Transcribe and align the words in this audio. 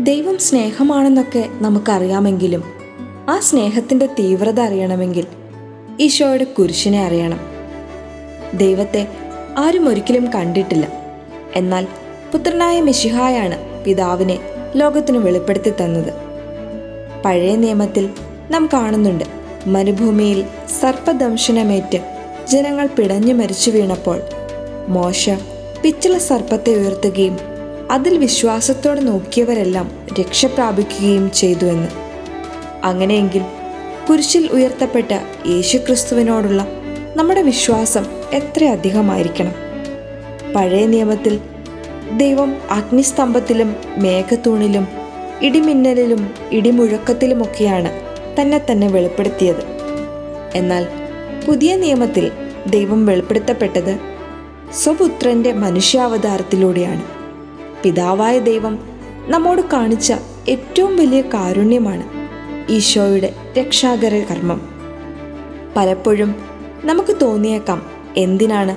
ദൈവം 0.00 0.38
സ്നേഹമാണെന്നൊക്കെ 0.38 1.48
നമുക്കറിയാമെങ്കിലും 1.52 2.64
ആ 3.28 3.40
സ്നേഹത്തിന്റെ 3.40 4.06
തീവ്രത 4.06 4.60
അറിയണമെങ്കിൽ 4.60 5.26
ഈശോയുടെ 6.00 6.44
കുരിശിനെ 6.44 7.04
അറിയണം. 7.04 7.40
ദൈവത്തെ 8.54 9.08
ആരും 9.58 9.88
ഒരിക്കലും 9.88 10.32
കണ്ടിട്ടില്ല. 10.32 10.88
എന്നാൽ 11.56 11.86
പുത്രനായ 12.32 12.80
മിശിഹായാണ് 12.80 13.84
പിതാവിനെ 13.84 14.38
ലോകത്തിന് 14.76 15.18
വെളിപ്പെടുത്തി 15.18 15.72
തന്നത്. 15.80 16.12
പഴയ 17.24 17.56
നിയമത്തിൽ 17.56 18.10
നാം 18.50 18.68
കാണുന്നുണ്ട് 18.72 19.24
മരുഭൂമിയിൽ 19.66 20.44
സർപ്പദംശനമേറ്റ് 20.80 21.98
ജനങ്ങൾ 22.46 22.86
പിടഞ്ഞു 22.86 23.34
മരിച്ചു 23.34 23.70
വീണപ്പോൾ 23.70 24.20
മോശ 24.88 25.30
പിച്ചള 25.82 26.18
സർപ്പത്തെ 26.18 26.74
ഉയർത്തുകയും 26.74 27.55
അതിൽ 27.90 28.18
വിശ്വാസത്തോടെ 28.18 29.00
നോക്കിയവരെല്ലാം 29.00 29.90
രക്ഷ 30.20 30.46
പ്രാപിക്കുകയും 30.46 31.30
ചെയ്തു 31.30 31.64
എന്ന്. 31.64 31.88
അങ്ങനെയെങ്കിൽ 32.84 33.42
കുരിശിൽ 34.10 34.48
ഉയർത്തപ്പെട്ട 34.52 35.12
യേശുക്രിസ്തുവിനോടുള്ള 35.46 36.66
നമ്മുടെ 37.16 37.42
വിശ്വാസം 37.42 38.06
എത്രയധികമായിരിക്കണം? 38.32 39.54
പഴയ 40.56 40.86
നിയമത്തിൽ 40.86 41.40
ദൈവം 42.16 42.56
അഗ്നിസ്തംഭത്തിലും 42.70 43.76
മേഘത്തൂണിലും 43.98 44.88
ഇടിമിന്നലിലും 45.42 46.34
ഇടിമുഴക്കത്തിലുമൊക്കെയാണ് 46.52 47.92
തന്നെ 48.40 48.62
തന്നെ 48.70 48.86
വെളിപ്പെടുത്തിയത്. 48.86 49.62
എന്നാൽ 50.54 50.86
പുതിയ 51.46 51.76
നിയമത്തിൽ 51.76 52.30
ദൈവം 52.66 53.06
വെളിപ്പെടുത്തപ്പെട്ടത് 53.06 53.98
സ്വപുത്രന്റെ 54.74 55.52
മനുഷ്യാവതാരത്തിലൂടെയാണ്. 55.52 57.16
പിതാവായ 57.84 58.38
ദൈവം 58.38 58.78
നമ്മോട് 59.26 59.62
കാണിച്ച 59.72 60.12
ഏറ്റവും 60.48 60.96
വലിയ 60.96 61.20
കാരുണ്യമാണ് 61.20 62.04
ഈശോയുടെ 62.72 63.34
രക്ഷാകര 63.58 64.24
കർമ്മം. 64.30 64.60
പലപ്പോഴും 65.76 66.34
നമുക്ക് 66.84 67.16
തോന്നിയേക്കാം 67.22 67.86
എന്തിനാണ് 68.16 68.76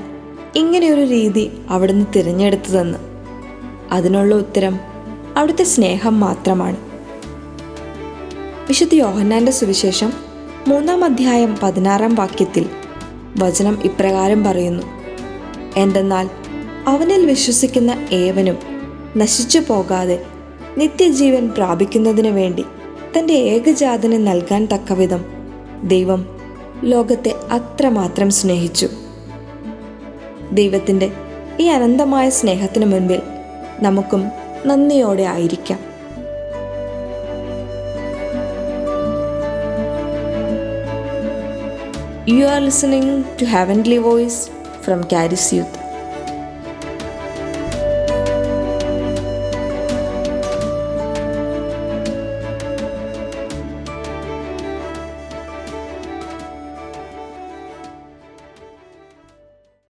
ഇങ്ങനെയൊരു 0.58 1.02
രീതി 1.02 1.52
അവിടുന്ന് 1.70 2.05
തിരഞ്ഞെടുത്തതെന്ന്. 2.16 2.97
അതിനുള്ള 3.92 4.36
ഉത്തരം 4.36 4.80
അവിടുത്തെ 5.38 5.64
സ്നേഹം 5.64 6.20
മാത്രമാണ്. 6.20 6.77
വിശുദ്ധ 8.67 8.95
യോഹന്നാന്റെ 8.95 9.52
സുവിശേഷം 9.52 10.14
മൂന്നാം 10.67 11.03
അധ്യായം 11.03 11.58
പതിനാറാം 11.64 12.16
വാക്യത്തിൽ 12.16 12.70
വചനം 13.39 13.80
ഇപ്രകാരം 13.83 14.44
പറയുന്നു. 14.44 14.83
എന്തെന്നാൽ 15.77 16.30
അവനിൽ 16.88 17.25
വിശ്വസിക്കുന്ന 17.25 17.92
ഏവനും 18.11 18.78
നശിച്ചു 19.17 19.59
പോകാതെ 19.59 20.17
നിത്യജീവൻ 20.77 21.49
പ്രാപിക്കുന്നതിനു 21.49 22.29
വേണ്ടി 22.29 22.65
തന്റെ 23.17 23.33
ഏകജാതനെ 23.33 24.17
നൽകാൻ 24.17 24.65
തക്കവിധം 24.65 25.25
ദൈവം 25.83 26.25
ലോകത്തെ 26.83 27.35
അത്രമാത്രം 27.52 28.30
സ്നേഹിച്ചു 28.30 28.87
ദൈവത്തിന്റെ 30.52 31.11
ഈ 31.59 31.67
അനന്തമായ 31.67 32.30
സ്നേഹത്തിന് 32.30 32.85
മുൻപിൽ 32.85 33.21
നമുക്കും 33.81 34.31
നന്ദിയോടെ 34.65 35.23
ആയിരിക്കാം 35.23 35.80
you 42.30 42.45
are 42.45 42.61
listening 42.61 43.23
to 43.41 43.45
heavenly 43.45 43.97
voice 43.97 44.49
from 44.85 45.02
Charis 45.13 45.55
Youth. 45.55 45.78